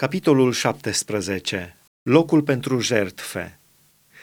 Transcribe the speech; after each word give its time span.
Capitolul 0.00 0.52
17. 0.52 1.76
Locul 2.02 2.42
pentru 2.42 2.78
jertfe. 2.78 3.60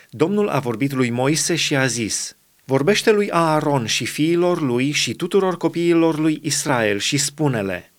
Domnul 0.10 0.50
a 0.50 0.60
vorbit 0.60 0.92
lui 0.92 1.10
Moise 1.10 1.56
și 1.56 1.76
a 1.76 1.86
zis, 1.86 2.36
Vorbește 2.66 3.12
lui 3.12 3.32
Aaron 3.32 3.86
și 3.86 4.06
fiilor 4.06 4.62
lui 4.62 4.92
și 4.92 5.14
tuturor 5.14 5.58
copiilor 5.58 6.18
lui 6.18 6.40
Israel 6.44 7.00
și 7.00 7.18
spune-le, 7.18 7.92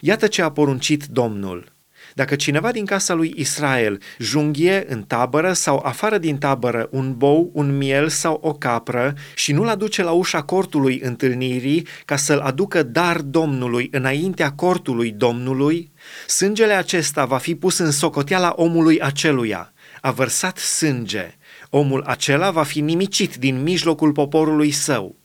Iată 0.00 0.26
ce 0.26 0.42
a 0.42 0.50
poruncit 0.50 1.04
Domnul. 1.04 1.72
Dacă 2.16 2.36
cineva 2.36 2.72
din 2.72 2.84
casa 2.84 3.14
lui 3.14 3.32
Israel 3.36 4.00
junghie 4.18 4.84
în 4.88 5.02
tabără 5.02 5.52
sau 5.52 5.82
afară 5.84 6.18
din 6.18 6.38
tabără 6.38 6.88
un 6.90 7.14
bou, 7.16 7.50
un 7.52 7.76
miel 7.76 8.08
sau 8.08 8.38
o 8.42 8.52
capră 8.52 9.14
și 9.34 9.52
nu-l 9.52 9.68
aduce 9.68 10.02
la 10.02 10.10
ușa 10.10 10.42
cortului 10.42 11.00
întâlnirii 11.02 11.86
ca 12.04 12.16
să-l 12.16 12.38
aducă 12.38 12.82
dar 12.82 13.20
Domnului 13.20 13.88
înaintea 13.90 14.52
cortului 14.52 15.10
Domnului, 15.10 15.92
sângele 16.26 16.72
acesta 16.72 17.24
va 17.24 17.38
fi 17.38 17.54
pus 17.54 17.78
în 17.78 17.90
socoteala 17.90 18.52
omului 18.56 19.00
aceluia. 19.00 19.72
A 20.00 20.10
vărsat 20.10 20.58
sânge. 20.58 21.36
Omul 21.70 22.02
acela 22.06 22.50
va 22.50 22.62
fi 22.62 22.80
nimicit 22.80 23.34
din 23.34 23.62
mijlocul 23.62 24.12
poporului 24.12 24.70
său. 24.70 25.16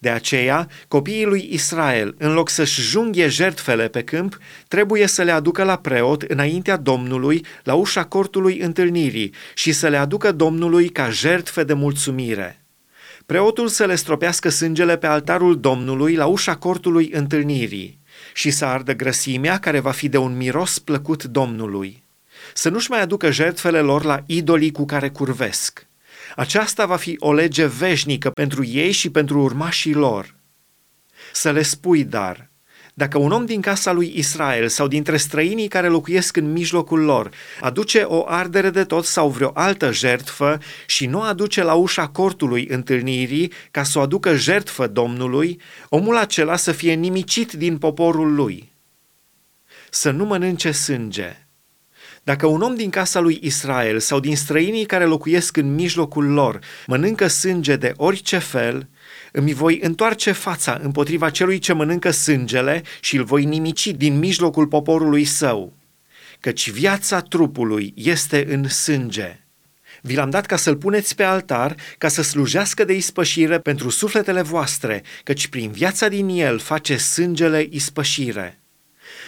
De 0.00 0.10
aceea, 0.10 0.68
copiii 0.88 1.24
lui 1.24 1.48
Israel, 1.50 2.14
în 2.18 2.32
loc 2.32 2.48
să-și 2.48 2.80
junghie 2.80 3.28
jertfele 3.28 3.88
pe 3.88 4.02
câmp, 4.02 4.38
trebuie 4.68 5.06
să 5.06 5.22
le 5.22 5.30
aducă 5.30 5.62
la 5.62 5.76
preot 5.76 6.22
înaintea 6.22 6.76
Domnului, 6.76 7.44
la 7.62 7.74
ușa 7.74 8.04
cortului 8.04 8.58
întâlnirii 8.58 9.34
și 9.54 9.72
să 9.72 9.88
le 9.88 9.96
aducă 9.96 10.32
Domnului 10.32 10.88
ca 10.88 11.10
jertfe 11.10 11.64
de 11.64 11.72
mulțumire. 11.72 12.62
Preotul 13.26 13.68
să 13.68 13.84
le 13.84 13.94
stropească 13.94 14.48
sângele 14.48 14.96
pe 14.96 15.06
altarul 15.06 15.60
Domnului 15.60 16.14
la 16.14 16.26
ușa 16.26 16.56
cortului 16.56 17.10
întâlnirii 17.12 17.98
și 18.34 18.50
să 18.50 18.64
ardă 18.64 18.92
grăsimea 18.94 19.58
care 19.58 19.80
va 19.80 19.90
fi 19.90 20.08
de 20.08 20.16
un 20.16 20.36
miros 20.36 20.78
plăcut 20.78 21.24
Domnului. 21.24 22.02
Să 22.54 22.68
nu-și 22.68 22.90
mai 22.90 23.02
aducă 23.02 23.30
jertfele 23.30 23.80
lor 23.80 24.04
la 24.04 24.22
idolii 24.26 24.72
cu 24.72 24.84
care 24.84 25.08
curvesc 25.08 25.87
aceasta 26.38 26.86
va 26.86 26.96
fi 26.96 27.16
o 27.18 27.32
lege 27.32 27.66
veșnică 27.66 28.30
pentru 28.30 28.64
ei 28.64 28.92
și 28.92 29.10
pentru 29.10 29.40
urmașii 29.40 29.92
lor. 29.92 30.34
Să 31.32 31.50
le 31.50 31.62
spui, 31.62 32.04
dar, 32.04 32.50
dacă 32.94 33.18
un 33.18 33.30
om 33.30 33.46
din 33.46 33.60
casa 33.60 33.92
lui 33.92 34.12
Israel 34.16 34.68
sau 34.68 34.88
dintre 34.88 35.16
străinii 35.16 35.68
care 35.68 35.88
locuiesc 35.88 36.36
în 36.36 36.52
mijlocul 36.52 37.00
lor 37.00 37.30
aduce 37.60 38.02
o 38.02 38.24
ardere 38.28 38.70
de 38.70 38.84
tot 38.84 39.04
sau 39.04 39.28
vreo 39.28 39.50
altă 39.54 39.92
jertfă 39.92 40.58
și 40.86 41.06
nu 41.06 41.20
aduce 41.20 41.62
la 41.62 41.74
ușa 41.74 42.08
cortului 42.08 42.66
întâlnirii 42.66 43.52
ca 43.70 43.82
să 43.82 43.98
o 43.98 44.02
aducă 44.02 44.36
jertfă 44.36 44.86
Domnului, 44.86 45.60
omul 45.88 46.16
acela 46.16 46.56
să 46.56 46.72
fie 46.72 46.94
nimicit 46.94 47.52
din 47.52 47.78
poporul 47.78 48.34
lui. 48.34 48.72
Să 49.90 50.10
nu 50.10 50.24
mănânce 50.24 50.70
sânge, 50.70 51.47
dacă 52.28 52.46
un 52.46 52.60
om 52.60 52.74
din 52.74 52.90
casa 52.90 53.20
lui 53.20 53.38
Israel 53.42 53.98
sau 53.98 54.20
din 54.20 54.36
străinii 54.36 54.86
care 54.86 55.04
locuiesc 55.04 55.56
în 55.56 55.74
mijlocul 55.74 56.24
lor 56.24 56.58
mănâncă 56.86 57.26
sânge 57.26 57.76
de 57.76 57.92
orice 57.96 58.38
fel, 58.38 58.88
îmi 59.32 59.52
voi 59.52 59.78
întoarce 59.82 60.32
fața 60.32 60.80
împotriva 60.82 61.30
celui 61.30 61.58
ce 61.58 61.72
mănâncă 61.72 62.10
sângele 62.10 62.82
și 63.00 63.16
îl 63.16 63.24
voi 63.24 63.44
nimici 63.44 63.86
din 63.86 64.18
mijlocul 64.18 64.66
poporului 64.66 65.24
său, 65.24 65.72
căci 66.40 66.70
viața 66.70 67.20
trupului 67.20 67.92
este 67.96 68.46
în 68.48 68.68
sânge. 68.68 69.40
Vi 70.02 70.14
l-am 70.14 70.30
dat 70.30 70.46
ca 70.46 70.56
să-l 70.56 70.76
puneți 70.76 71.14
pe 71.14 71.22
altar, 71.22 71.74
ca 71.98 72.08
să 72.08 72.22
slujească 72.22 72.84
de 72.84 72.94
ispășire 72.94 73.58
pentru 73.58 73.88
sufletele 73.88 74.42
voastre, 74.42 75.02
căci 75.24 75.46
prin 75.46 75.70
viața 75.70 76.08
din 76.08 76.28
el 76.28 76.58
face 76.58 76.96
sângele 76.96 77.66
ispășire. 77.70 78.60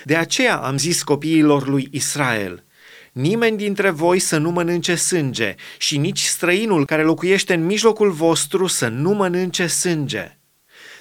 De 0.05 0.17
aceea 0.17 0.57
am 0.57 0.79
zis 0.79 1.03
copiilor 1.03 1.69
lui 1.69 1.89
Israel– 1.91 2.63
Nimeni 3.13 3.57
dintre 3.57 3.91
voi 3.91 4.19
să 4.19 4.39
nu 4.39 4.51
mănânce 4.51 4.95
sânge 4.95 5.55
și 5.79 5.99
nici 5.99 6.25
străinul 6.25 6.85
care 6.85 7.03
locuiește 7.03 7.55
în 7.55 7.67
mijlocul 7.67 8.11
vostru 8.11 8.67
să 8.67 8.89
nu 8.89 9.11
mănânce 9.11 9.67
sânge. 9.67 10.39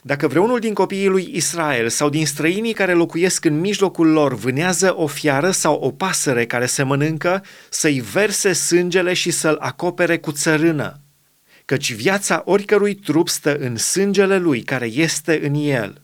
Dacă 0.03 0.27
vreunul 0.27 0.59
din 0.59 0.73
copiii 0.73 1.07
lui 1.07 1.29
Israel 1.33 1.89
sau 1.89 2.09
din 2.09 2.25
străinii 2.25 2.73
care 2.73 2.93
locuiesc 2.93 3.45
în 3.45 3.59
mijlocul 3.59 4.07
lor 4.07 4.33
vânează 4.33 4.95
o 4.97 5.07
fiară 5.07 5.51
sau 5.51 5.75
o 5.75 5.91
pasăre 5.91 6.45
care 6.45 6.65
se 6.65 6.83
mănâncă, 6.83 7.43
să-i 7.69 7.99
verse 7.99 8.53
sângele 8.53 9.13
și 9.13 9.31
să-l 9.31 9.57
acopere 9.59 10.17
cu 10.17 10.31
țărână. 10.31 11.01
Căci 11.65 11.93
viața 11.93 12.41
oricărui 12.45 12.95
trup 12.95 13.29
stă 13.29 13.55
în 13.55 13.77
sângele 13.77 14.37
lui 14.37 14.61
care 14.61 14.85
este 14.85 15.39
în 15.43 15.53
el. 15.53 16.01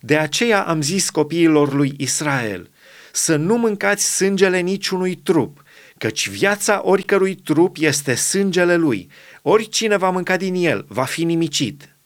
De 0.00 0.16
aceea 0.16 0.62
am 0.62 0.82
zis 0.82 1.10
copiilor 1.10 1.72
lui 1.72 1.94
Israel– 1.96 2.70
să 3.16 3.36
nu 3.36 3.56
mâncați 3.56 4.14
sângele 4.14 4.58
niciunui 4.60 5.14
trup, 5.14 5.62
căci 5.98 6.28
viața 6.28 6.80
oricărui 6.84 7.34
trup 7.34 7.76
este 7.80 8.14
sângele 8.14 8.76
lui. 8.76 9.10
Oricine 9.42 9.96
va 9.96 10.10
mânca 10.10 10.36
din 10.36 10.54
el 10.54 10.84
va 10.88 11.04
fi 11.04 11.24
nimicit. 11.24 11.96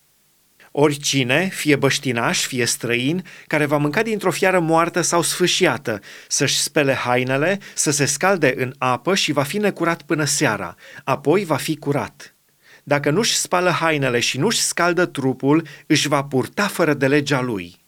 Oricine, 0.71 1.49
fie 1.53 1.75
băștinaș, 1.75 2.45
fie 2.45 2.65
străin, 2.65 3.25
care 3.47 3.65
va 3.65 3.77
mânca 3.77 4.01
dintr-o 4.01 4.31
fiară 4.31 4.59
moartă 4.59 5.01
sau 5.01 5.21
sfâșiată, 5.21 5.99
să-și 6.27 6.61
spele 6.61 6.93
hainele, 6.93 7.59
să 7.73 7.91
se 7.91 8.05
scalde 8.05 8.53
în 8.57 8.73
apă 8.77 9.15
și 9.15 9.31
va 9.31 9.43
fi 9.43 9.57
necurat 9.57 10.01
până 10.01 10.23
seara, 10.23 10.75
apoi 11.03 11.45
va 11.45 11.55
fi 11.55 11.75
curat. 11.75 12.35
Dacă 12.83 13.09
nu-și 13.09 13.35
spală 13.35 13.69
hainele 13.69 14.19
și 14.19 14.37
nu-și 14.37 14.61
scaldă 14.61 15.05
trupul, 15.05 15.67
își 15.87 16.07
va 16.07 16.23
purta 16.23 16.67
fără 16.67 16.93
de 16.93 17.07
legea 17.07 17.41
lui. 17.41 17.80